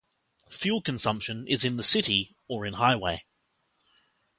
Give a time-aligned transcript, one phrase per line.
[0.49, 3.23] Fuel consumption is in the city or in highway.